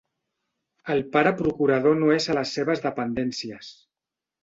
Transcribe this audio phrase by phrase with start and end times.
[0.93, 3.73] El pare procurador no és a les seves dependències.